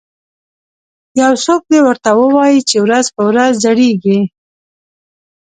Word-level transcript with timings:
یو 1.21 1.33
څوک 1.45 1.61
دې 1.71 1.79
ورته 1.87 2.09
ووایي 2.19 2.59
چې 2.69 2.77
ورځ 2.85 3.05
په 3.15 3.21
ورځ 3.29 3.51
زړیږي 3.65 4.19